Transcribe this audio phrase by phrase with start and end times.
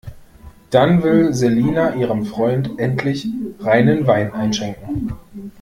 [0.71, 3.27] Dann will Selina ihrem Freund endlich
[3.59, 5.09] reinen Wein einschenken.